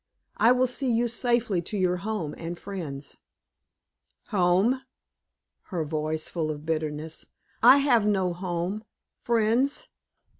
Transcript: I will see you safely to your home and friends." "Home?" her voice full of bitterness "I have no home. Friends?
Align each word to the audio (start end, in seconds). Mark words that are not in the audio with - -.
I 0.37 0.51
will 0.51 0.65
see 0.65 0.91
you 0.91 1.07
safely 1.07 1.61
to 1.61 1.77
your 1.77 1.97
home 1.97 2.33
and 2.35 2.57
friends." 2.57 3.17
"Home?" 4.29 4.81
her 5.65 5.85
voice 5.85 6.27
full 6.27 6.49
of 6.49 6.65
bitterness 6.65 7.27
"I 7.61 7.77
have 7.77 8.07
no 8.07 8.33
home. 8.33 8.83
Friends? 9.21 9.89